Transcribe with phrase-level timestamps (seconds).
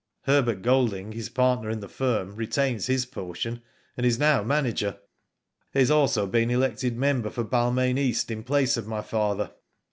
[0.23, 3.61] Herbert Golding, his partner in the firm, retains his portion,
[3.95, 4.97] and is now manager.
[5.73, 9.51] He has also been elected member for Balmain East in place of my father.